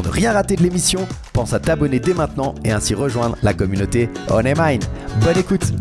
[0.00, 3.52] Pour ne rien rater de l'émission, pense à t'abonner dès maintenant et ainsi rejoindre la
[3.52, 4.80] communauté On Mine.
[5.22, 5.74] Bonne écoute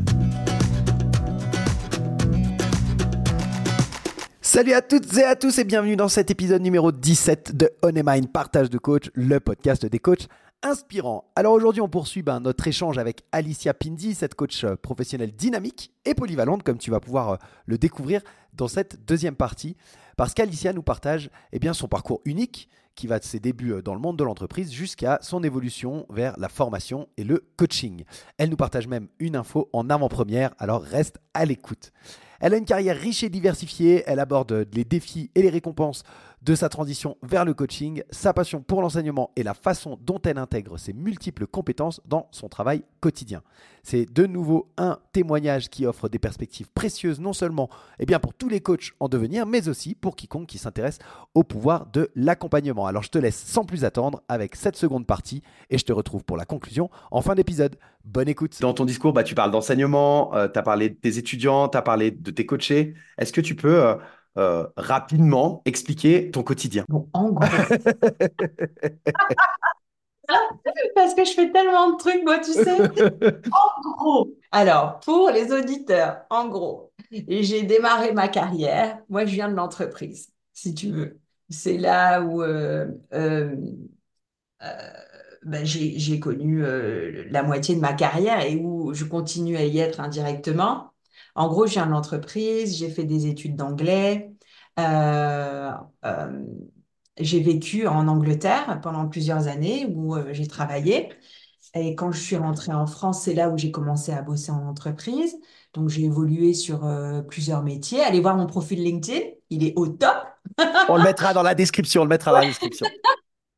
[4.41, 7.93] Salut à toutes et à tous et bienvenue dans cet épisode numéro 17 de On
[7.93, 10.27] Mind Partage de coach, le podcast des coachs
[10.63, 11.32] inspirants.
[11.38, 15.93] Alors aujourd'hui on poursuit ben, notre échange avec Alicia Pindi, cette coach euh, professionnelle dynamique
[16.04, 17.36] et polyvalente comme tu vas pouvoir euh,
[17.68, 18.20] le découvrir
[18.52, 19.77] dans cette deuxième partie
[20.18, 22.68] parce qu'Alicia nous partage eh son parcours unique
[23.00, 26.38] qui va de ses débuts euh, dans le monde de l'entreprise jusqu'à son évolution vers
[26.38, 28.04] la formation et le coaching.
[28.38, 31.94] Elle nous partage même une info en avant-première, alors reste à l'écoute.
[32.40, 36.04] Elle a une carrière riche et diversifiée, elle aborde les défis et les récompenses
[36.41, 40.37] de sa transition vers le coaching, sa passion pour l'enseignement et la façon dont elle
[40.37, 43.41] intègre ses multiples compétences dans son travail quotidien.
[43.84, 48.49] C'est de nouveau un témoignage qui offre des perspectives précieuses non seulement eh pour tous
[48.49, 50.99] les coachs en devenir, mais aussi pour quiconque qui s'intéresse
[51.34, 52.87] au pouvoir de l'accompagnement.
[52.87, 56.24] Alors je te laisse sans plus attendre avec cette seconde partie et je te retrouve
[56.24, 57.77] pour la conclusion en fin d'épisode.
[58.05, 58.60] Bonne écoute.
[58.62, 61.78] Dans ton discours, bah, tu parles d'enseignement, euh, tu as parlé de tes étudiants, tu
[61.78, 62.96] as parlé de tes coachés.
[63.18, 63.96] Est-ce que tu peux euh,
[64.38, 66.86] euh, rapidement expliquer ton quotidien?
[67.14, 67.46] En gros.
[70.96, 72.78] Parce que je fais tellement de trucs, moi, tu sais.
[73.52, 74.34] En gros.
[74.52, 79.00] Alors, pour les auditeurs, en gros, j'ai démarré ma carrière.
[79.09, 81.20] Moi, je viens de l'entreprise, si tu veux.
[81.50, 82.44] C'est là où
[85.44, 89.80] ben, j'ai connu euh, la moitié de ma carrière et où je continue à y
[89.80, 90.92] être indirectement.
[91.36, 94.32] En gros, j'ai une entreprise, j'ai fait des études d'anglais.
[94.80, 95.72] Euh,
[96.06, 96.44] euh,
[97.18, 101.10] j'ai vécu en Angleterre pendant plusieurs années où j'ai travaillé.
[101.76, 104.68] Et quand je suis rentrée en France, c'est là où j'ai commencé à bosser en
[104.68, 105.38] entreprise.
[105.74, 106.82] Donc, j'ai évolué sur
[107.28, 108.02] plusieurs métiers.
[108.02, 109.20] Allez voir mon profil LinkedIn,
[109.50, 110.18] il est au top.
[110.90, 112.88] on le mettra dans la description, on le mettra dans la description.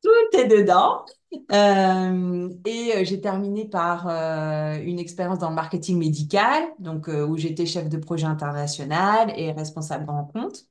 [0.02, 1.04] Tout est dedans.
[1.52, 7.36] Euh, et euh, j'ai terminé par euh, une expérience dans le marketing médical, donc où
[7.36, 10.66] j'étais chef de projet international et responsable grand compte.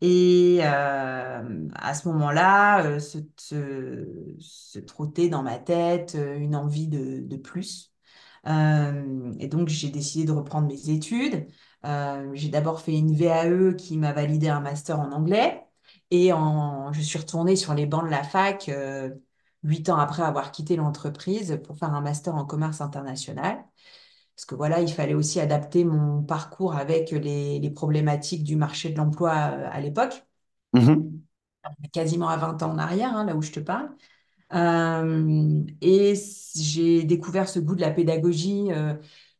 [0.00, 7.92] Et à ce moment-là, se, trottait dans ma tête une envie de, de plus.
[8.46, 11.46] et donc j'ai décidé de reprendre mes études.
[12.34, 15.62] j'ai d'abord fait une VAE qui m'a validé un master en anglais.
[16.10, 16.30] Et
[16.92, 18.70] je suis retournée sur les bancs de la fac
[19.62, 23.64] huit ans après avoir quitté l'entreprise pour faire un master en commerce international.
[24.34, 28.96] Parce que voilà, il fallait aussi adapter mon parcours avec les, problématiques du marché de
[28.96, 30.24] l'emploi euh, à l'époque.
[30.72, 30.96] Mmh
[31.92, 33.90] quasiment à 20 ans en arrière, hein, là où je te parle.
[34.54, 36.14] Euh, et
[36.54, 38.94] j'ai découvert ce goût de la pédagogie euh,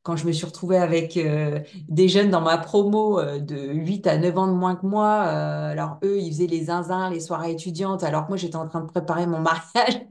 [0.07, 1.19] quand je me suis retrouvée avec
[1.89, 5.23] des jeunes dans ma promo de 8 à 9 ans de moins que moi.
[5.23, 8.81] alors eux, ils faisaient les zinzins, les soirées étudiantes, alors que moi, j'étais en train
[8.81, 10.07] de préparer mon mariage.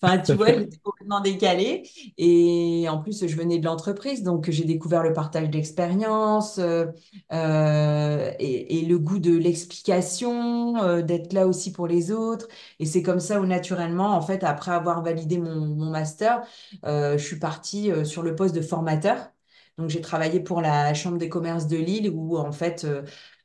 [0.00, 1.88] Enfin, tu vois, j'étais complètement décalée.
[2.18, 6.86] Et en plus, je venais de l'entreprise, donc j'ai découvert le partage d'expérience euh,
[7.32, 12.48] euh, et, le goût de l'explication, euh, d'être là aussi pour les autres.
[12.78, 16.42] Et c'est comme ça où, naturellement, en fait, après avoir validé mon, mon master,
[16.84, 19.30] je suis partie sur le poste de formateur.
[19.78, 22.86] Donc, j'ai travaillé pour la Chambre des commerces de Lille où, en fait,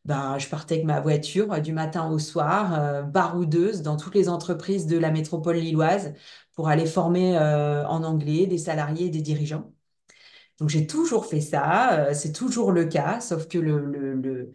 [0.05, 4.15] ben, je partais avec ma voiture euh, du matin au soir, euh, baroudeuse dans toutes
[4.15, 6.13] les entreprises de la métropole lilloise
[6.53, 9.71] pour aller former euh, en anglais des salariés et des dirigeants.
[10.59, 14.53] Donc j'ai toujours fait ça, c'est toujours le cas, sauf que le,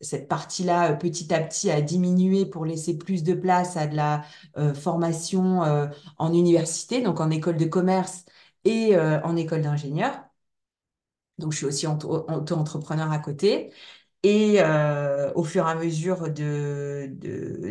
[0.00, 4.22] cette partie-là, petit à petit, a diminué pour laisser plus de place à de la
[4.74, 5.62] formation
[6.18, 8.24] en université, donc en école de commerce
[8.64, 10.28] et en école d'ingénieur.
[11.38, 13.72] Donc, je suis aussi auto-entrepreneur à côté.
[14.24, 17.08] Et euh, au fur et à mesure de,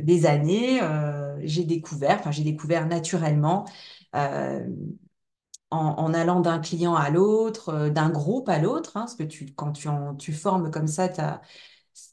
[0.01, 3.65] des années, euh, j'ai découvert, enfin j'ai découvert naturellement
[4.15, 4.65] euh,
[5.69, 9.71] en, allant d'un client à l'autre, d'un groupe à l'autre, hein, parce que tu, quand
[9.73, 9.89] tu,
[10.19, 11.09] tu formes comme ça,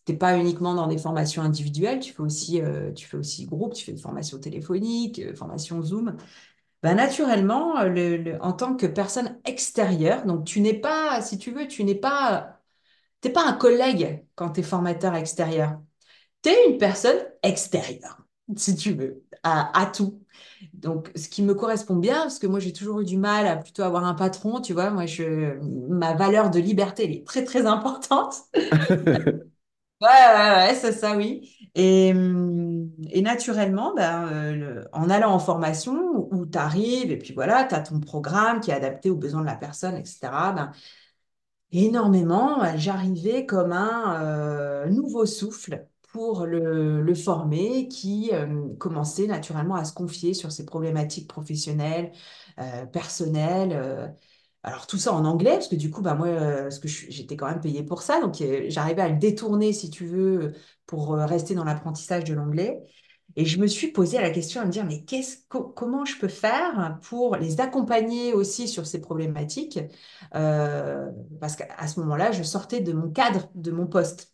[0.07, 2.61] T'es pas uniquement dans des formations individuelles, tu fais aussi,
[2.95, 6.17] tu fais aussi groupe, tu fais des formations téléphoniques, formations Zoom.
[6.83, 11.53] Ben, naturellement, le- le- en tant que personne extérieure, donc tu n'es pas, si tu
[11.53, 12.54] veux, tu n'es pas,
[13.25, 15.81] t'es pas un collègue quand tu es formateur extérieur.
[16.43, 18.19] Tu es une personne extérieure,
[18.57, 20.21] si tu veux, à, à tout.
[20.75, 23.57] Donc, ce qui me correspond bien, parce que moi, j'ai toujours eu du mal à
[23.57, 25.59] plutôt avoir un patron, tu vois, moi, je,
[25.91, 28.37] ma valeur de liberté, elle est très, très importante.
[30.01, 31.57] Ouais, ouais, ouais, c'est ça, oui.
[31.75, 32.09] Et,
[33.11, 37.65] et naturellement, ben, euh, le- en allant en formation où tu arrives et puis voilà,
[37.65, 40.53] tu as ton programme qui est adapté aux besoins de la personne, etc.
[40.53, 40.73] Ben,
[41.73, 49.75] énormément, ben, j'arrivais comme un euh, nouveau souffle pour le, former qui euh, commençait naturellement
[49.75, 52.13] à se confier sur ses problématiques professionnelles,
[52.61, 53.73] euh, personnelles.
[53.73, 54.07] euh,
[54.63, 57.37] alors tout ça en anglais, parce que du coup, bah, moi, euh, parce que j'étais
[57.37, 60.55] quand même payée pour ça, donc euh, j'arrivais à le détourner, si tu veux,
[60.87, 62.81] pour euh, rester dans l'apprentissage de l'anglais.
[63.37, 66.19] Et je me suis posé la question à me dire, mais qu'est-ce, co- comment je
[66.19, 69.79] peux faire pour les accompagner aussi sur ces problématiques?
[70.35, 71.11] Euh,
[71.41, 74.33] parce qu'à ce moment-là, je sortais de mon cadre, de mon poste.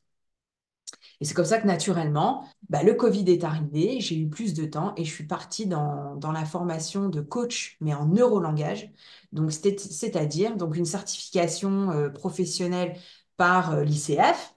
[1.21, 4.65] Et c'est comme ça que naturellement, bah, le Covid est arrivé, j'ai eu plus de
[4.65, 8.91] temps et je suis partie dans, dans la formation de coach, mais en neurolangage.
[9.33, 12.97] Donc, c'est-à-dire donc une certification euh, professionnelle
[13.37, 14.55] par euh, l'ICF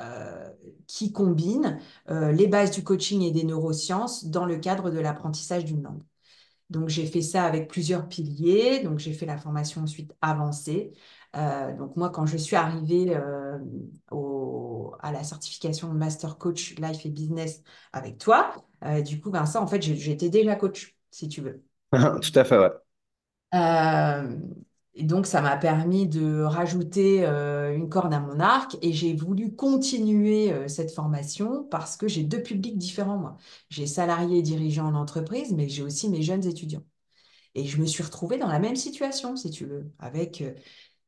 [0.00, 0.50] euh,
[0.86, 1.78] qui combine
[2.10, 6.02] euh, les bases du coaching et des neurosciences dans le cadre de l'apprentissage d'une langue.
[6.70, 8.80] Donc, j'ai fait ça avec plusieurs piliers.
[8.80, 10.92] Donc, j'ai fait la formation ensuite avancée.
[11.36, 13.16] Euh, donc, moi, quand je suis arrivée
[14.10, 17.62] au- à la certification de Master Coach Life et Business
[17.92, 18.54] avec toi,
[19.04, 21.62] du coup, ça, en fait, j'ai- j'étais déjà coach, si tu veux.
[22.22, 22.70] Tout à fait, ouais.
[24.94, 29.14] Et donc, ça m'a permis de rajouter euh, une corde à mon arc et j'ai
[29.14, 33.36] voulu continuer euh, cette formation parce que j'ai deux publics différents, moi.
[33.68, 36.82] J'ai salariés et dirigeants en entreprise, mais j'ai aussi mes jeunes étudiants.
[37.54, 40.54] Et je me suis retrouvée dans la même situation, si tu veux, avec euh,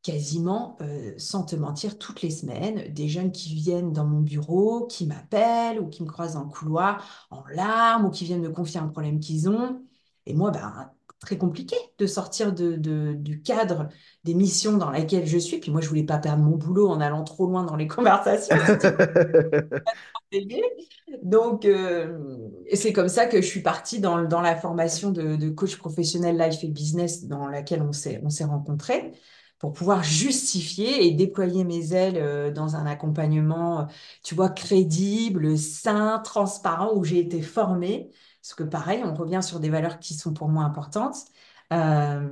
[0.02, 0.78] quasiment,
[1.17, 5.78] sans te mentir, toutes les semaines, des jeunes qui viennent dans mon bureau, qui m'appellent
[5.81, 8.88] ou qui me croisent dans le couloir en larmes ou qui viennent me confier un
[8.88, 9.81] problème qu'ils ont.
[10.26, 10.90] Et moi, ben,
[11.22, 13.88] très compliqué de sortir du cadre
[14.24, 15.58] des missions dans lesquelles je suis.
[15.58, 18.56] Puis moi, je voulais pas perdre mon boulot en allant trop loin dans les conversations.
[21.22, 22.19] Donc, euh,
[22.72, 26.64] c'est comme ça que je suis partie dans, la formation de, de coach professionnel life
[26.64, 29.12] et business dans laquelle on s'est, on s'est rencontrés
[29.62, 33.84] pour pouvoir justifier et déployer mes ailes euh, dans un accompagnement, euh,
[34.25, 38.10] tu vois, crédible, sain, transparent, où j'ai été formée.
[38.42, 41.16] Parce que pareil, on revient sur des valeurs qui sont pour moi importantes.
[41.72, 42.28] Euh,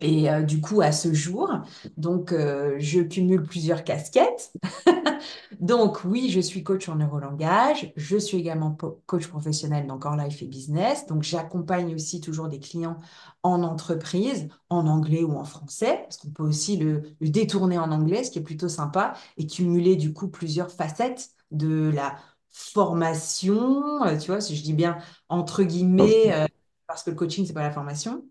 [0.00, 1.48] et euh, du coup, à ce jour,
[1.96, 4.52] donc, euh, je cumule plusieurs casquettes.
[5.60, 7.92] Donc, oui, je suis coach en neurolangage.
[7.94, 8.76] Je suis également
[9.06, 11.06] coach professionnel dans Core Life et Business.
[11.06, 12.96] Donc, j'accompagne aussi toujours des clients
[13.44, 17.92] en entreprise, en anglais ou en français, parce qu'on peut aussi le, le détourner en
[17.92, 22.16] anglais, ce qui est plutôt sympa, et cumuler du coup plusieurs facettes de la
[22.52, 24.04] formation.
[24.04, 26.46] euh, tu vois, si je dis bien entre guillemets, euh,
[26.86, 28.24] parce que le coaching, c'est pas la formation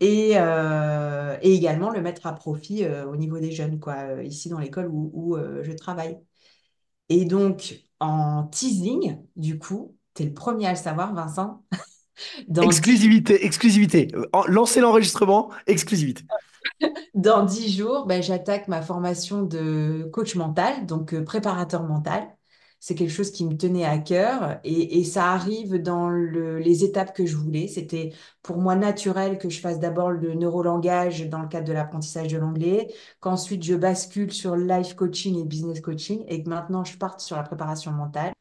[0.00, 4.48] et, euh, et également le mettre à profit euh, au niveau des jeunes, quoi, ici
[4.48, 6.18] dans l'école où, où, je travaille.
[7.08, 11.62] Et donc, en teasing, du coup, tu es le premier à le savoir, Vincent,
[12.48, 14.08] dans dix, Exclusivité, exclusivité.
[14.48, 16.24] Lancez l'enregistrement, exclusivité.
[17.14, 22.34] dans dix jours, ben, j'attaque ma formation de coach mental, donc préparateur mental.
[22.86, 27.14] C'est quelque chose qui me tenait à cœur et, ça arrive dans le- les étapes
[27.16, 27.66] que je voulais.
[27.66, 28.12] C'était
[28.42, 32.36] pour moi naturel que je fasse d'abord le neurolangage dans le cadre de l'apprentissage de
[32.36, 37.20] l'anglais, qu'ensuite je bascule sur life coaching et business coaching et que maintenant je parte
[37.20, 38.34] sur la préparation mentale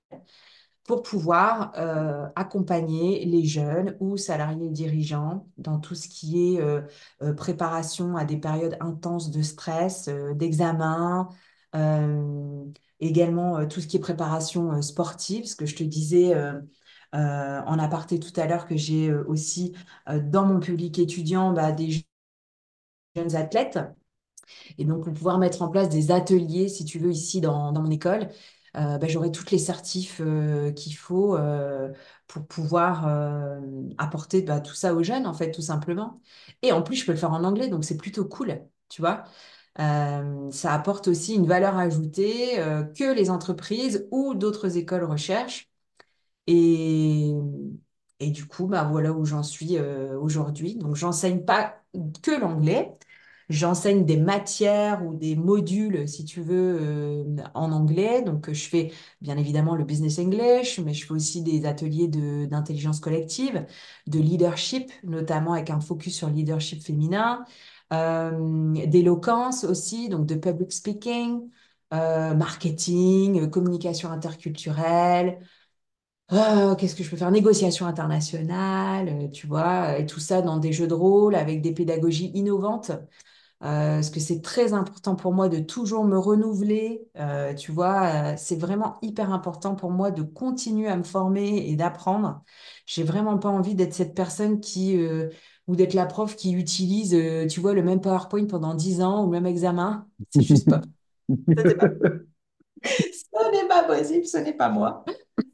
[0.83, 6.81] pour pouvoir euh, accompagner les jeunes ou salariés dirigeants dans tout ce qui est euh,
[7.21, 11.29] euh, préparation à des périodes intenses de stress, d'examen,
[12.99, 16.53] également euh, tout ce qui est préparation euh, sportive, ce que je te disais euh,
[17.15, 19.75] euh, en aparté tout à l'heure que j'ai euh, aussi
[20.09, 22.03] euh, dans mon public étudiant bah, des
[23.15, 23.79] jeunes athlètes
[24.77, 27.81] et donc, pour pouvoir mettre en place des ateliers, si tu veux, ici dans, dans
[27.81, 28.29] mon école,
[28.77, 31.91] euh, bah, j'aurai toutes les certifs euh, qu'il faut euh,
[32.27, 33.59] pour pouvoir euh,
[33.97, 36.21] apporter bah, tout ça aux jeunes, en fait, tout simplement.
[36.61, 39.23] Et en plus, je peux le faire en anglais, donc c'est plutôt cool, tu vois.
[39.79, 45.69] Euh, ça apporte aussi une valeur ajoutée euh, que les entreprises ou d'autres écoles recherchent.
[46.47, 47.33] Et,
[48.21, 50.75] du coup, bah, voilà où j'en suis euh, aujourd'hui.
[50.75, 51.81] Donc, j'enseigne pas
[52.21, 52.93] que l'anglais.
[53.49, 58.21] J'enseigne des matières ou des modules, si tu veux, en anglais.
[58.21, 62.99] Donc, je fais bien évidemment le business English, mais je fais aussi des ateliers d'intelligence
[63.01, 63.65] collective,
[64.07, 67.45] de leadership, notamment avec un focus sur le leadership féminin,
[68.87, 71.49] d'éloquence aussi, donc de public speaking,
[71.93, 75.39] euh, marketing, communication interculturelle.
[76.31, 77.31] Euh, qu'est-ce que je peux faire?
[77.31, 81.73] Négociation internationale, euh, tu vois, et tout ça dans des jeux de rôle avec des
[81.73, 82.91] pédagogies innovantes.
[83.63, 87.07] Euh, parce que c'est très important pour moi de toujours me renouveler.
[87.17, 91.69] euh, tu vois, euh, c'est vraiment hyper important pour moi de continuer à me former
[91.69, 92.43] et d'apprendre.
[92.85, 95.29] J'ai vraiment pas envie d'être cette personne qui, euh,
[95.67, 99.23] ou d'être la prof qui utilise, euh, tu vois, le même PowerPoint pendant 10 ans
[99.23, 100.07] ou le même examen.
[100.29, 100.81] C'est juste pas.
[101.55, 101.93] Pas,
[102.83, 105.03] ce n'est pas possible, ce n'est pas moi.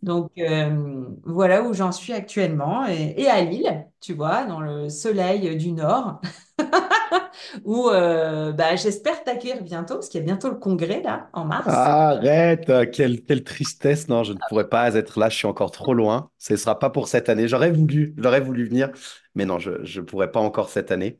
[0.01, 2.85] Donc, euh, voilà où j'en suis actuellement.
[2.87, 6.21] Et, à Lille, tu vois, dans le soleil du Nord,
[7.63, 11.45] où euh, bah, j'espère t'accueillir bientôt, parce qu'il y a bientôt le congrès, là, en
[11.45, 11.67] mars.
[11.67, 14.09] Arrête, euh, quelle, quelle tristesse.
[14.09, 16.29] Non, je ne pourrais pas être là, je suis encore trop loin.
[16.37, 17.47] Ce ne sera pas pour cette année.
[17.47, 18.89] J'aurais voulu, j'aurais voulu venir,
[19.35, 21.19] mais non, je ne pourrais pas encore cette année,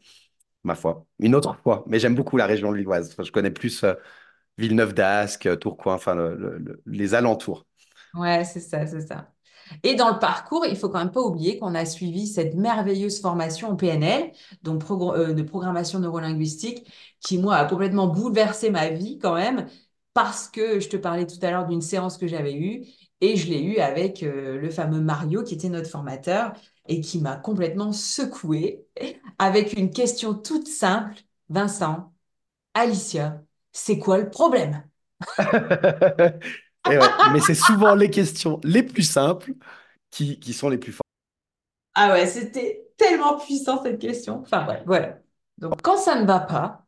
[0.64, 1.06] ma foi.
[1.20, 1.84] Une autre fois.
[1.88, 3.12] Mais j'aime beaucoup la région lilloise.
[3.12, 3.86] Enfin, je connais plus
[4.60, 7.66] Villeneuve d'Ascq, Tourcoing, enfin le- le- le- les alentours.
[8.14, 9.32] Ouais, c'est ça, c'est ça.
[9.84, 13.22] Et dans le parcours, il faut quand même pas oublier qu'on a suivi cette merveilleuse
[13.22, 14.32] formation en PNL,
[14.64, 19.68] donc euh, de programmation neurolinguistique, qui, moi, a complètement bouleversé ma vie quand même,
[20.14, 22.86] parce que je te parlais tout à l'heure d'une séance que j'avais eue,
[23.22, 26.54] et je l'ai eue avec euh, le fameux Mario, qui était notre formateur,
[26.88, 28.88] et qui m'a complètement secouée,
[29.38, 31.16] avec une question toute simple.
[31.50, 32.14] Vincent,
[32.74, 34.84] Alicia, c'est quoi le problème?
[36.90, 39.54] Et ouais, mais c'est souvent les questions les plus simples
[40.12, 41.04] qui, qui sont les plus fortes.
[41.94, 44.40] Ah ouais, c'était tellement puissant cette question.
[44.42, 45.20] Enfin ouais, voilà.
[45.58, 46.86] Donc quand ça ne va pas,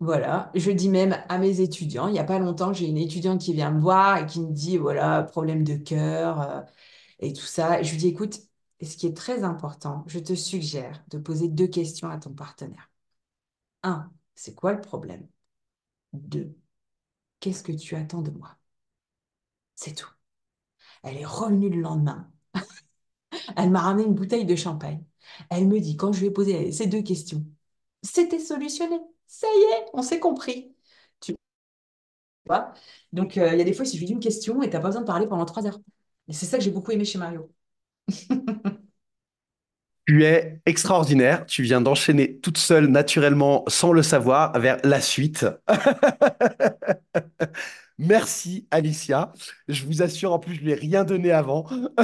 [0.00, 3.40] voilà, je dis même à mes étudiants, il n'y a pas longtemps, j'ai une étudiante
[3.40, 6.62] qui vient me voir et qui me dit, voilà, problème de cœur euh,
[7.20, 7.80] et tout ça.
[7.80, 8.40] Et je lui dis, écoute,
[8.82, 12.90] ce qui est très important, je te suggère de poser deux questions à ton partenaire.
[13.84, 15.28] Un, c'est quoi le problème?
[16.14, 16.56] Deux,
[17.40, 18.58] qu'est-ce que tu attends de moi?
[19.74, 20.08] C'est tout.
[21.04, 22.30] Elle est revenue le lendemain.
[23.56, 25.04] Elle m'a ramené une bouteille de champagne.
[25.50, 27.44] Elle me dit, quand je lui ai posé ces deux questions,
[28.02, 28.98] c'était solutionné.
[29.26, 30.74] Ça y est, on s'est compris.
[31.20, 31.34] Tu
[32.46, 32.72] vois?
[33.12, 34.88] Donc, euh, il y a des fois, il suffit d'une question et tu n'as pas
[34.88, 35.80] besoin de parler pendant trois heures.
[36.28, 37.50] Et c'est ça que j'ai beaucoup aimé chez Mario.
[40.06, 41.46] Tu es extraordinaire.
[41.46, 45.46] Tu viens d'enchaîner toute seule, naturellement, sans le savoir, vers la suite.
[47.98, 49.32] Merci, Alicia.
[49.68, 51.66] Je vous assure, en plus, je lui ai rien donné avant.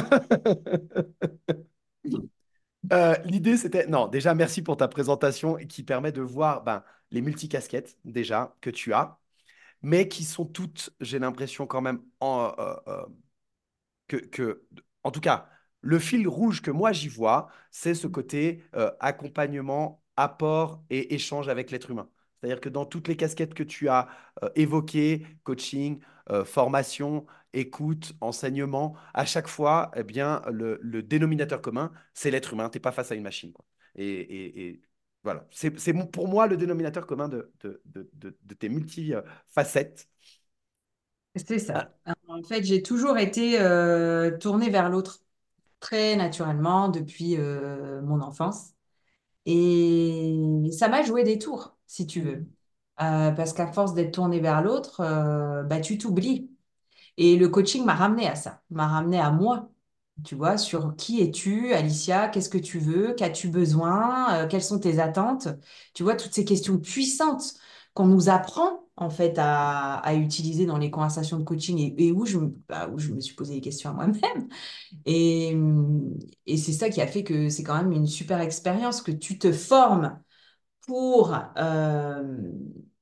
[2.92, 3.86] Euh, l'idée, c'était...
[3.86, 8.70] Non, déjà, merci pour ta présentation qui permet de voir ben, les multicasquettes, déjà, que
[8.70, 9.18] tu as,
[9.82, 12.50] mais qui sont toutes, j'ai l'impression, quand même, euh,
[12.88, 13.04] euh,
[14.06, 14.62] que,
[15.04, 15.48] en tout cas,
[15.88, 21.48] le fil rouge que moi j'y vois, c'est ce côté euh, accompagnement, apport et échange
[21.48, 22.08] avec l'être humain.
[22.40, 24.08] C'est-à-dire que dans toutes les casquettes que tu as
[24.44, 31.60] euh, évoquées, coaching, euh, formation, écoute, enseignement, à chaque fois, eh bien, le, le dénominateur
[31.62, 32.68] commun, c'est l'être humain.
[32.70, 33.52] Tu n'es pas face à une machine.
[33.52, 33.64] Quoi.
[33.96, 34.82] Et, et- et
[35.24, 35.70] voilà, c'est
[36.12, 40.08] pour moi le dénominateur commun de, de, de, de- de tes multi-facettes.
[41.36, 41.94] C'est Ah, ça.
[42.28, 45.20] En fait, j'ai toujours été euh, tournée vers l'autre
[45.80, 48.72] très naturellement depuis euh, mon enfance.
[49.46, 52.46] Et ça m'a joué des tours, si tu veux.
[53.00, 56.50] Euh, parce qu'à force d'être tournée vers l'autre, euh, bah, tu t'oublies.
[57.16, 59.70] Et le coaching m'a ramené à ça, m'a ramené à moi,
[60.24, 64.98] tu vois, sur qui es-tu, Alicia, qu'est-ce que tu veux, qu'as-tu besoin, quelles sont tes
[65.00, 65.48] attentes,
[65.94, 67.54] tu vois, toutes ces questions puissantes
[67.94, 72.26] qu'on nous apprend en fait à, à utiliser dans les conversations de coaching et, où
[72.26, 74.48] je, me- bah, où je me suis posé des questions à moi-même.
[75.06, 75.56] Et,
[76.46, 79.38] et c'est ça qui a fait que c'est quand même une super expérience, que tu
[79.38, 80.20] te formes
[80.86, 82.52] pour euh,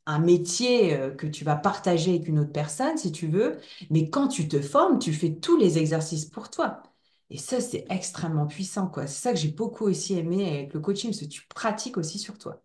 [0.06, 3.58] un métier euh, que tu vas partager avec une autre personne, si tu veux,
[3.90, 6.82] mais quand tu te formes, tu fais tous les exercices pour toi.
[7.30, 9.06] Et ça, c'est extrêmement puissant, quoi.
[9.06, 12.18] C'est ça que j'ai beaucoup aussi aimé avec le coaching, parce que tu pratiques aussi
[12.18, 12.62] sur toi.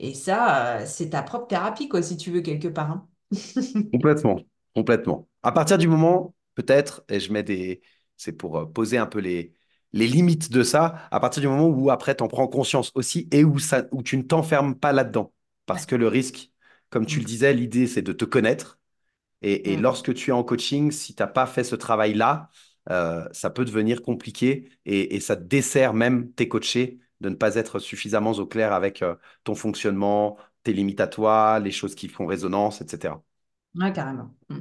[0.00, 2.90] Et ça, euh, c'est ta propre thérapie, quoi, si tu veux, quelque part.
[2.92, 3.08] hein.
[3.92, 4.40] Complètement,
[4.74, 5.28] complètement.
[5.42, 7.80] À partir du moment, peut-être, et je mets des,
[8.16, 9.52] c'est pour euh, poser un peu les,
[9.92, 13.28] les limites de ça, à partir du moment où après tu en prends conscience aussi
[13.32, 15.32] et où, ça, où tu ne t'enfermes pas là-dedans.
[15.66, 16.52] Parce que le risque,
[16.90, 18.78] comme tu le disais, l'idée c'est de te connaître.
[19.42, 22.50] Et, et lorsque tu es en coaching, si tu n'as pas fait ce travail-là,
[22.90, 27.56] euh, ça peut devenir compliqué et, et ça dessert même tes coachés de ne pas
[27.56, 32.08] être suffisamment au clair avec euh, ton fonctionnement, tes limites à toi, les choses qui
[32.08, 33.22] font résonance, etc.
[33.74, 34.34] Ouais, carrément.
[34.48, 34.60] Mm.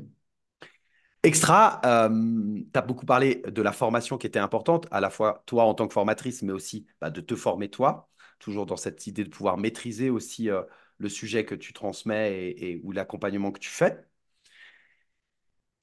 [1.21, 5.65] Extra, tu as beaucoup parlé de la formation qui était importante, à la fois toi
[5.65, 9.25] en tant que formatrice, mais aussi bah, de te former toi, toujours dans cette idée
[9.25, 10.61] de pouvoir maîtriser aussi euh,
[10.97, 14.01] le sujet que tu transmets et, ou l'accompagnement que tu fais.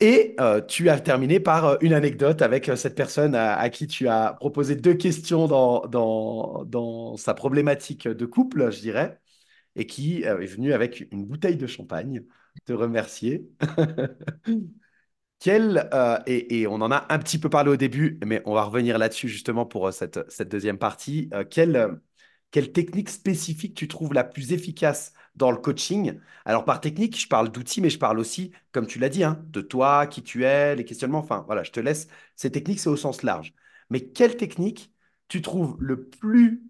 [0.00, 4.08] Et euh, tu as terminé par euh, une anecdote avec cette personne à, qui tu
[4.08, 9.18] as proposé deux questions dans, dans, dans, sa problématique de couple, je dirais,
[9.74, 12.24] et qui est venue avec une bouteille de champagne
[12.64, 13.48] te remercier.
[15.38, 18.64] Quel, euh, et, on en a un petit peu parlé au début, mais on va
[18.64, 21.28] revenir là-dessus justement pour euh, cette, cette deuxième partie.
[21.34, 21.44] Euh,
[22.50, 27.28] quelle, technique spécifique tu trouves la plus efficace dans le coaching Alors par technique, je
[27.28, 30.44] parle d'outils, mais je parle aussi, comme tu l'as dit, hein, de toi, qui tu
[30.44, 31.18] es, les questionnements.
[31.18, 32.08] Enfin, voilà, je te laisse.
[32.36, 33.54] Ces techniques, c'est au sens large.
[33.90, 34.92] Mais quelle technique
[35.28, 36.62] tu trouves le plus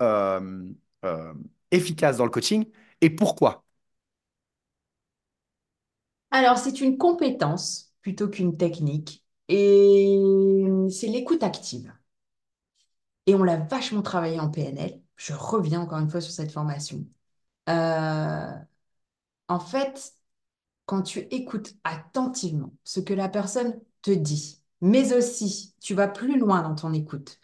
[1.71, 2.67] efficace dans le coaching
[3.01, 3.65] et pourquoi?
[6.31, 9.25] Alors, c'est une compétence plutôt qu'une technique.
[9.49, 10.19] Et
[10.91, 11.93] c'est l'écoute active.
[13.27, 15.01] Et on l'a vachement travaillé en PNL.
[15.17, 17.05] Je reviens encore une fois sur cette formation.
[17.69, 18.53] Euh,
[19.49, 20.15] en fait,
[20.87, 26.39] quand tu écoutes attentivement ce que la personne te dit, mais aussi tu vas plus
[26.39, 27.39] loin dans ton écoute,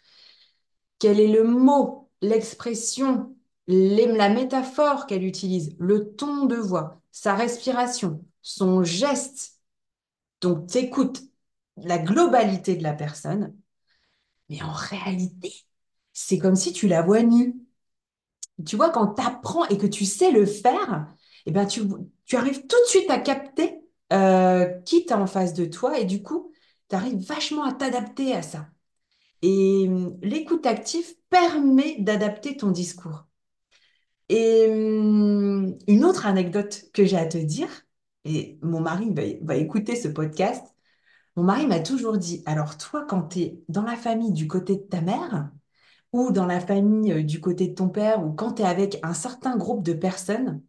[0.99, 3.35] quel est le mot, l'expression,
[3.67, 9.53] la métaphore qu'elle utilise, le ton de voix, sa respiration, son geste,
[10.41, 11.21] donc, tu écoutes
[11.77, 13.55] la globalité de la personne,
[14.49, 15.53] mais en réalité,
[16.13, 17.55] c'est comme si tu la vois nue.
[18.65, 21.07] Tu vois, quand tu apprends et que tu sais le faire,
[21.45, 21.81] eh ben, tu,
[22.33, 23.79] arrives tout de suite à capter
[24.11, 26.51] euh, qui tu en face de toi et du coup,
[26.89, 28.67] tu arrives vachement à t'adapter à ça.
[29.41, 33.27] Et hum, l'écoute active permet d'adapter ton discours.
[34.29, 37.69] Et hum, une autre anecdote que j'ai à te dire,
[38.25, 40.63] et mon mari va, écouter ce podcast,
[41.35, 44.77] mon mari m'a toujours dit, alors toi, quand tu es dans la famille du côté
[44.77, 45.51] de ta mère,
[46.13, 48.99] ou dans la famille euh, du côté de ton père, ou quand tu es avec
[49.03, 50.61] un certain groupe de personnes,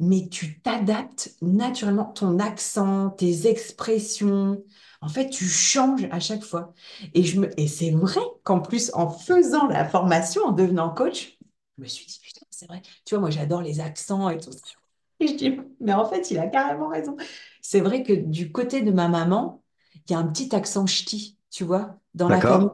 [0.00, 4.62] mais tu t'adaptes naturellement, ton accent, tes expressions,
[5.02, 6.74] en fait, tu changes à chaque fois.
[7.14, 7.60] Et, je me...
[7.60, 11.38] et c'est vrai qu'en plus, en faisant la formation, en devenant coach,
[11.78, 12.82] je me suis dit, putain, c'est vrai.
[13.04, 14.58] Tu vois, moi, j'adore les accents et tout ça.
[15.20, 17.16] Et je dis, mais en fait, il a carrément raison.
[17.60, 19.62] C'est vrai que du côté de ma maman,
[20.08, 22.68] il y a un petit accent ch'ti, tu vois, dans la famille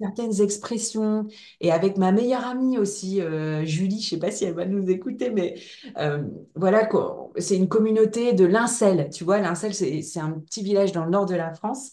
[0.00, 1.26] certaines expressions.
[1.60, 4.66] Et avec ma meilleure amie aussi, euh, Julie, je ne sais pas si elle va
[4.66, 5.54] nous écouter, mais
[5.98, 6.22] euh,
[6.54, 6.88] voilà,
[7.38, 9.08] c'est une communauté de Lincel.
[9.10, 11.92] Tu vois, Lincel, c'est un petit village dans le nord de la France.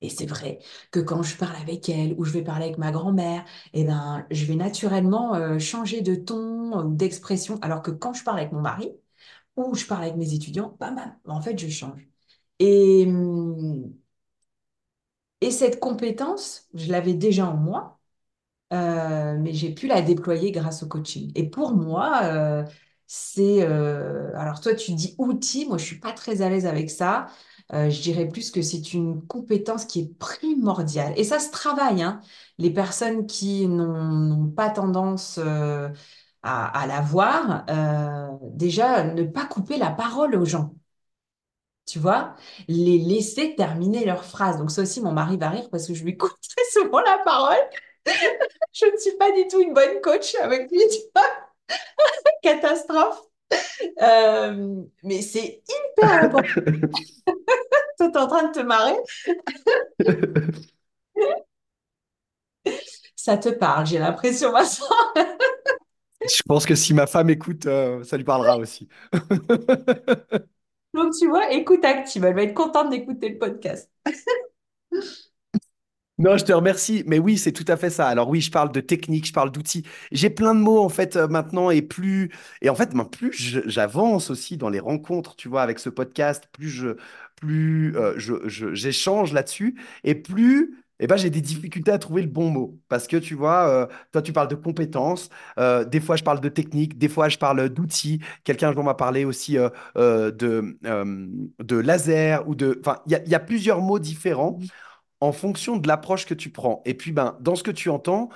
[0.00, 0.58] Et c'est vrai
[0.90, 4.26] que quand je parle avec elle ou je vais parler avec ma grand-mère, eh ben,
[4.30, 7.58] je vais naturellement euh, changer de ton ou d'expression.
[7.62, 8.90] Alors que quand je parle avec mon mari
[9.56, 12.08] ou je parle avec mes étudiants, bam, bam, en fait, je change.
[12.60, 13.92] Et, hum,
[15.46, 17.98] et cette compétence, je l'avais déjà en moi,
[18.72, 21.32] euh, mais j'ai pu la déployer grâce au coaching.
[21.36, 22.64] Et pour moi, euh,
[23.06, 23.62] c'est...
[23.64, 27.26] alors toi, tu dis outil, moi, je ne suis pas très à l'aise avec ça.
[27.72, 31.14] Euh, je dirais plus que c'est une compétence qui est primordiale.
[31.16, 32.02] Et ça se travaille.
[32.02, 32.20] Hein.
[32.58, 35.88] Les personnes qui n'ont pas tendance euh,
[36.42, 40.74] à, à l'avoir, euh, déjà, ne pas couper la parole aux gens.
[41.86, 42.34] Tu vois,
[42.66, 44.58] les laisser terminer leur phrase.
[44.58, 47.18] Donc ça aussi, mon mari va rire parce que je lui coupe très souvent la
[47.24, 47.56] parole.
[48.72, 51.24] je ne suis pas du tout une bonne coach avec lui, tu vois.
[52.42, 53.20] Catastrophe.
[55.02, 56.60] mais c'est hyper important.
[57.98, 58.96] Toi, es en train de te marrer?
[63.16, 64.84] Ça te parle, j'ai l'impression, Vincent.
[66.20, 68.88] Je pense que si ma femme écoute, euh, ça lui parlera aussi.
[70.94, 72.24] Donc, tu vois, écoute active.
[72.24, 73.90] Elle va être contente d'écouter le podcast.
[76.18, 77.02] Non, je te remercie.
[77.06, 78.06] Mais oui, c'est tout à fait ça.
[78.06, 79.84] Alors oui, je parle de technique, je parle d'outils.
[80.12, 82.30] J'ai plein de mots en fait euh, maintenant et plus
[82.62, 83.32] et en fait, plus
[83.66, 86.96] j'avance aussi dans les rencontres, tu vois, avec ce podcast, plus je
[87.36, 88.14] plus euh,
[88.48, 92.78] j'échange là-dessus et plus eh ben, j'ai des difficultés à trouver le bon mot.
[92.88, 95.28] Parce que tu vois, euh, toi, tu parles de compétences,
[95.86, 98.20] des fois, je parle de technique, des fois, je parle d'outils.
[98.44, 100.32] Quelqu'un m'a parlé aussi de,
[101.58, 102.78] de laser ou de.
[102.80, 104.58] Enfin, il y, a plusieurs mots différents
[105.20, 106.82] en fonction de l'approche que tu prends.
[106.84, 108.28] Et puis, ben, dans ce que tu entends,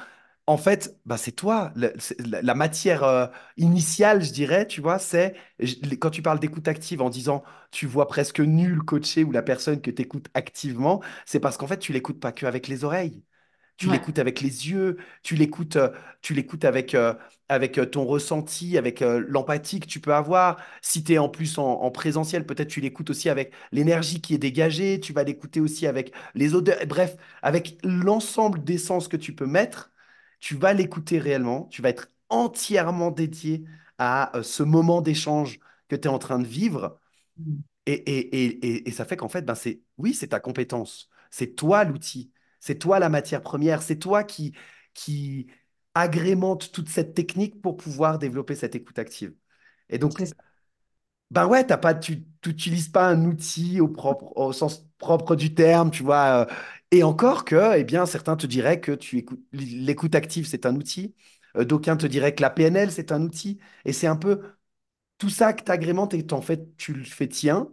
[0.49, 1.73] en fait, ben, c'est toi.
[1.77, 3.27] La, matière euh,
[3.59, 5.35] initiale, je dirais, tu vois, c'est
[6.01, 9.83] quand tu parles d'écoute active en disant tu vois presque nul coaché ou la personne
[9.83, 13.23] que tu écoutes activement, c'est parce qu'en fait, tu l'écoutes pas que avec les oreilles.
[13.77, 15.91] Tu l'écoutes avec les yeux, tu l'écoutes, euh,
[16.23, 17.15] tu l'écoutes avec, euh,
[17.49, 20.59] avec euh, ton ressenti, avec l'empathie que tu peux avoir.
[20.83, 24.39] Si tu es en plus en, présentiel, peut-être tu l'écoutes aussi avec l'énergie qui est
[24.39, 29.35] dégagée, tu vas l'écouter aussi avec les odeurs, bref, avec l'ensemble des sens que tu
[29.35, 29.93] peux mettre,
[30.41, 33.65] tu vas l'écouter réellement, tu vas être entièrement dédié
[33.99, 37.01] à ce moment d'échange que tu es en train de vivre.
[37.39, 37.57] Mm.
[37.87, 41.55] Et, et, et, et, ça fait qu'en fait, ben c'est, oui, c'est ta compétence, c'est
[41.55, 42.33] toi l'outil.
[42.61, 44.53] C'est toi la matière première, c'est toi qui,
[44.93, 45.47] qui
[45.95, 49.35] agrémente toute cette technique pour pouvoir développer cette écoute active.
[49.89, 50.19] Et donc,
[51.31, 55.55] ben ouais, t'as pas, tu n'utilises pas un outil au, propre, au sens propre du
[55.55, 56.47] terme, tu vois.
[56.51, 56.55] Euh,
[56.91, 58.99] et encore que, eh bien, certains te diraient que
[59.53, 61.15] l'écoute active, c'est un outil.
[61.57, 63.59] Euh, d'aucuns te diraient que la PNL, c'est un outil.
[63.85, 64.43] Et c'est un peu
[65.19, 67.71] tout ça que tu agrémentes et en fait, tu le fais tien,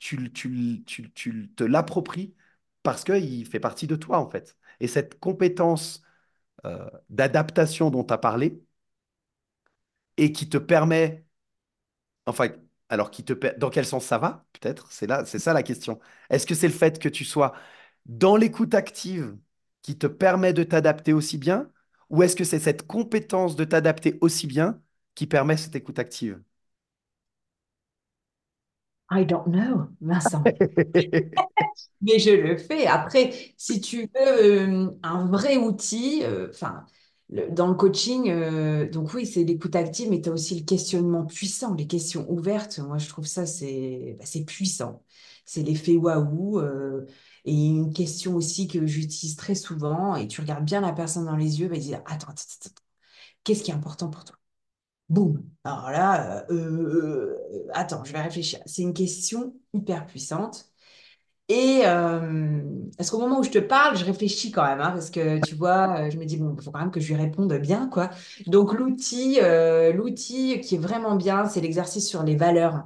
[0.00, 2.34] tu, tu, tu, tu te l'appropries
[2.82, 4.56] parce qu'il fait partie de toi, en fait.
[4.80, 6.02] Et cette compétence
[6.66, 8.62] euh, d'adaptation dont tu as parlé,
[10.16, 11.24] et qui te permet,
[12.26, 12.48] enfin,
[12.88, 14.90] alors qui te dans quel sens ça va, peut-être?
[14.92, 16.00] C'est là, c'est ça la question.
[16.30, 17.54] Est-ce que c'est le fait que tu sois
[18.06, 19.36] dans l'écoute active
[19.82, 21.70] qui te permet de t'adapter aussi bien,
[22.10, 24.80] ou est-ce que c'est cette compétence de t'adapter aussi bien
[25.14, 26.42] qui permet cette écoute active?
[29.10, 30.52] I don't know, Vincent.
[32.00, 32.86] Mais je le fais.
[32.86, 36.52] Après, si tu veux euh, un vrai outil, euh,
[37.28, 41.24] dans le coaching, euh, donc oui, c'est l'écoute active, mais tu as aussi le questionnement
[41.26, 42.78] puissant, les questions ouvertes.
[42.78, 45.04] Moi, je trouve ça, c'est bah, puissant.
[45.44, 46.60] C'est l'effet waouh.
[47.44, 51.36] et une question aussi que j'utilise très souvent, et tu regardes bien la personne dans
[51.36, 52.70] les yeux, va dire, attends, attends,
[53.44, 54.36] qu'est-ce qui est important pour toi?
[55.08, 55.44] Boum.
[55.62, 58.60] Alors là, euh, euh, attends, je vais réfléchir.
[58.66, 60.72] C'est une question hyper puissante.
[61.48, 62.60] Et euh,
[62.98, 65.54] est-ce qu'au moment où je te parle, je réfléchis quand même, hein, parce que tu
[65.54, 68.10] vois, je me dis, bon, il faut quand même que je lui réponde bien, quoi.
[68.48, 69.38] Donc l'outil,
[69.94, 72.84] l'outil qui est vraiment bien, c'est l'exercice sur les valeurs.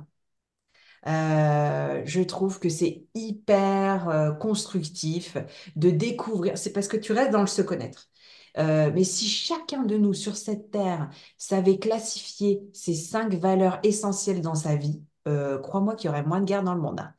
[1.07, 5.37] je trouve que c'est hyper constructif
[5.77, 8.09] de découvrir, c'est parce que tu restes dans le se connaître.
[8.59, 14.41] Euh, mais si chacun de nous sur cette terre savait classifier ces cinq valeurs essentielles
[14.41, 17.15] dans sa vie, euh, crois-moi qu'il y aurait moins de guerres dans le monde, hein.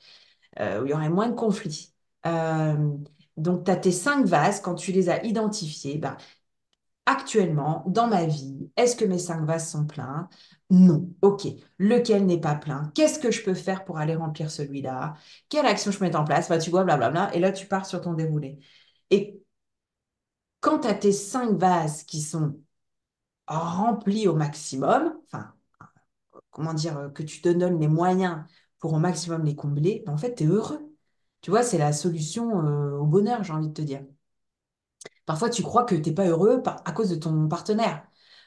[0.59, 1.93] Euh, où il y aurait moins de conflits.
[3.37, 6.17] donc, tu as tes cinq vases, quand tu les as identifiés, ben,
[7.05, 10.29] actuellement, dans ma vie, est-ce que mes cinq vases sont pleins?
[10.69, 11.09] Non.
[11.21, 11.47] OK.
[11.79, 12.91] Lequel n'est pas plein?
[12.95, 15.15] Qu'est-ce que je peux faire pour aller remplir celui-là?
[15.49, 16.51] Quelle action je mets en place?
[16.63, 17.33] Tu vois, blablabla.
[17.35, 18.59] Et là, tu pars sur ton déroulé.
[19.09, 19.41] Et
[20.61, 22.59] quand tu as tes cinq vases qui sont
[23.47, 25.53] remplis au maximum, enfin,
[26.51, 28.43] comment dire, euh, que tu te donnes les moyens
[28.81, 30.81] pour au maximum les combler, ben, en fait, tu es heureux.
[31.41, 34.03] Tu vois, c'est la solution euh, au bonheur, j'ai envie de te dire.
[35.25, 38.05] Parfois, tu crois que tu n'es pas heureux à cause de ton partenaire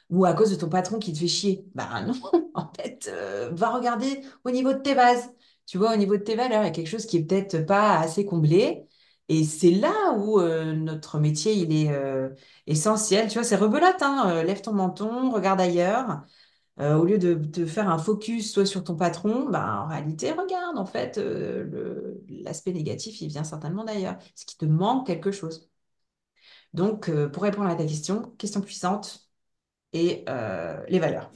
[0.09, 1.65] ou à cause de ton patron qui te fait chier.
[1.75, 2.13] Ben non,
[2.53, 5.29] en fait, euh, va regarder au niveau de tes vases.
[5.65, 7.65] Tu vois, au niveau de tes valeurs, il y a quelque chose qui est peut-être
[7.65, 8.85] pas assez comblé.
[9.29, 11.89] Et c'est là où euh, notre métier, il est
[12.67, 13.27] essentiel.
[13.27, 16.21] Tu vois, c'est rebelote, hein, lève ton menton, regarde ailleurs.
[16.79, 20.85] Au lieu de, faire un focus soit sur ton patron, bah, en réalité, regarde, en
[20.85, 21.19] fait,
[22.29, 24.17] l'aspect négatif, il vient certainement d'ailleurs.
[24.35, 25.69] C'est qu'il te manque quelque chose.
[26.73, 29.29] Donc, pour répondre à ta question, question puissante
[29.93, 30.25] et
[30.89, 31.31] les valeurs.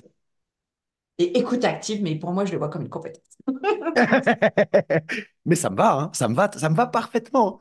[1.20, 3.22] Et écoute active, mais pour moi, je le vois comme une compétence.
[5.46, 7.60] mais ça me va, hein, ça me va, ça me va parfaitement.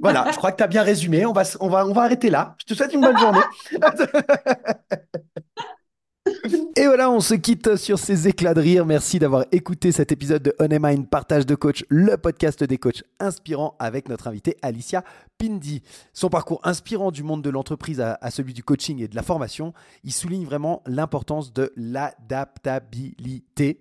[0.00, 1.26] Voilà, je crois que tu as bien résumé.
[1.26, 2.56] On va, on, va, on va arrêter là.
[2.58, 3.40] Je te souhaite une bonne journée.
[6.76, 8.84] Et voilà, on se quitte sur ces éclats de rire.
[8.84, 13.02] Merci d'avoir écouté cet épisode de On Mind Partage de Coach, le podcast des coachs
[13.18, 15.04] inspirants avec notre invitée Alicia
[15.38, 15.82] Pindi.
[16.12, 19.22] Son parcours inspirant du monde de l'entreprise à, à, celui du coaching et de la
[19.22, 23.80] formation, il souligne vraiment l'importance de l'adaptabilité.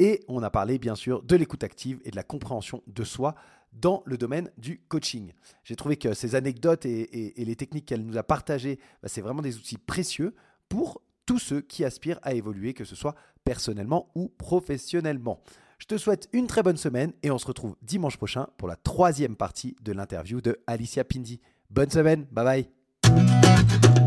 [0.00, 3.36] Et on a parlé bien sûr de l'écoute active et de la compréhension de soi
[3.72, 5.32] dans le domaine du coaching.
[5.64, 9.42] J'ai trouvé que ces anecdotes et, les techniques qu'elle nous a partagées, bah, c'est vraiment
[9.42, 10.34] des outils précieux
[10.68, 15.40] pour tous ceux qui aspirent à évoluer, que ce soit personnellement ou professionnellement.
[15.78, 18.76] Je te souhaite une très bonne semaine et on se retrouve dimanche prochain pour la
[18.76, 21.40] troisième partie de l'interview de Alicia Pindi.
[21.70, 24.01] Bonne semaine, bye bye